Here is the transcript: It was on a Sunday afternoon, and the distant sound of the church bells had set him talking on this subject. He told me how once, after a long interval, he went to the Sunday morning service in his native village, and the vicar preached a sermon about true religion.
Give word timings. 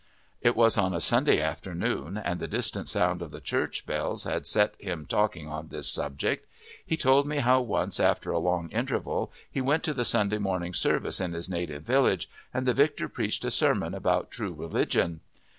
It 0.41 0.55
was 0.55 0.79
on 0.79 0.95
a 0.95 0.99
Sunday 0.99 1.39
afternoon, 1.39 2.17
and 2.17 2.39
the 2.39 2.47
distant 2.47 2.89
sound 2.89 3.21
of 3.21 3.29
the 3.29 3.39
church 3.39 3.85
bells 3.85 4.23
had 4.23 4.47
set 4.47 4.73
him 4.81 5.05
talking 5.05 5.47
on 5.47 5.67
this 5.67 5.87
subject. 5.87 6.47
He 6.83 6.97
told 6.97 7.27
me 7.27 7.35
how 7.37 7.61
once, 7.61 7.99
after 7.99 8.31
a 8.31 8.39
long 8.39 8.71
interval, 8.71 9.31
he 9.51 9.61
went 9.61 9.83
to 9.83 9.93
the 9.93 10.03
Sunday 10.03 10.39
morning 10.39 10.73
service 10.73 11.21
in 11.21 11.33
his 11.33 11.47
native 11.49 11.83
village, 11.83 12.27
and 12.51 12.65
the 12.65 12.73
vicar 12.73 13.07
preached 13.09 13.45
a 13.45 13.51
sermon 13.51 13.93
about 13.93 14.31
true 14.31 14.53
religion. 14.55 15.21